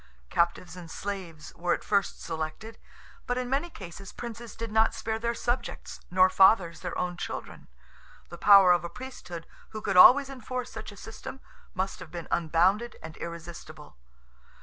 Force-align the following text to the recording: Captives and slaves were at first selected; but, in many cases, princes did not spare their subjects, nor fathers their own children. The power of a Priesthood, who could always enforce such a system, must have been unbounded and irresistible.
Captives 0.31 0.75
and 0.75 0.89
slaves 0.89 1.53
were 1.55 1.75
at 1.75 1.83
first 1.83 2.19
selected; 2.23 2.79
but, 3.27 3.37
in 3.37 3.51
many 3.51 3.69
cases, 3.69 4.11
princes 4.11 4.55
did 4.55 4.71
not 4.71 4.95
spare 4.95 5.19
their 5.19 5.35
subjects, 5.35 5.99
nor 6.09 6.27
fathers 6.27 6.79
their 6.79 6.97
own 6.97 7.15
children. 7.17 7.67
The 8.29 8.39
power 8.39 8.71
of 8.71 8.83
a 8.83 8.89
Priesthood, 8.89 9.45
who 9.69 9.81
could 9.83 9.97
always 9.97 10.27
enforce 10.27 10.71
such 10.71 10.91
a 10.91 10.97
system, 10.97 11.39
must 11.75 11.99
have 11.99 12.09
been 12.09 12.27
unbounded 12.31 12.95
and 13.03 13.15
irresistible. 13.17 13.95